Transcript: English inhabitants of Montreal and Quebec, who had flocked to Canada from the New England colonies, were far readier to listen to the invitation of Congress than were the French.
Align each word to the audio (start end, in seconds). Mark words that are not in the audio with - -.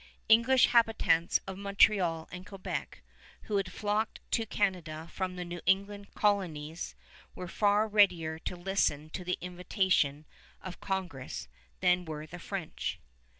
English 0.27 0.65
inhabitants 0.65 1.39
of 1.45 1.59
Montreal 1.59 2.27
and 2.31 2.43
Quebec, 2.43 3.03
who 3.43 3.57
had 3.57 3.71
flocked 3.71 4.19
to 4.31 4.47
Canada 4.47 5.07
from 5.13 5.35
the 5.35 5.45
New 5.45 5.61
England 5.67 6.15
colonies, 6.15 6.95
were 7.35 7.47
far 7.47 7.87
readier 7.87 8.39
to 8.39 8.55
listen 8.55 9.11
to 9.11 9.23
the 9.23 9.37
invitation 9.41 10.25
of 10.59 10.79
Congress 10.81 11.47
than 11.81 12.03
were 12.05 12.25
the 12.25 12.39
French. 12.39 12.99